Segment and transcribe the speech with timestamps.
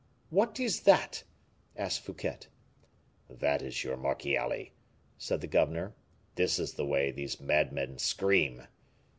[0.31, 1.21] "What is that?"
[1.77, 2.39] asked Fouquet.
[3.29, 4.71] "That is your Marchiali,"
[5.19, 5.93] said the governor;
[6.33, 8.63] "this is the way these madmen scream."